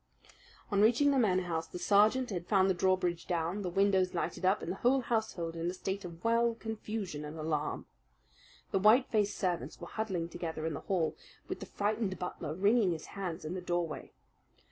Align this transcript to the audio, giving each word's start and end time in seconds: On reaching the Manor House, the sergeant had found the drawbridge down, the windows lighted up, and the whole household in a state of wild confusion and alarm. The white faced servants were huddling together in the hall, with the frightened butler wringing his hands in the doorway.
On 0.71 0.81
reaching 0.81 1.11
the 1.11 1.19
Manor 1.19 1.43
House, 1.43 1.67
the 1.67 1.77
sergeant 1.77 2.31
had 2.31 2.47
found 2.47 2.67
the 2.67 2.73
drawbridge 2.73 3.27
down, 3.27 3.61
the 3.61 3.69
windows 3.69 4.15
lighted 4.15 4.43
up, 4.43 4.63
and 4.63 4.71
the 4.71 4.77
whole 4.77 5.01
household 5.01 5.55
in 5.55 5.69
a 5.69 5.75
state 5.75 6.03
of 6.03 6.23
wild 6.23 6.59
confusion 6.59 7.23
and 7.23 7.37
alarm. 7.37 7.85
The 8.71 8.79
white 8.79 9.11
faced 9.11 9.37
servants 9.37 9.79
were 9.79 9.85
huddling 9.85 10.27
together 10.29 10.65
in 10.65 10.73
the 10.73 10.79
hall, 10.79 11.15
with 11.47 11.59
the 11.59 11.67
frightened 11.67 12.17
butler 12.17 12.55
wringing 12.55 12.93
his 12.93 13.05
hands 13.13 13.45
in 13.45 13.53
the 13.53 13.61
doorway. 13.61 14.11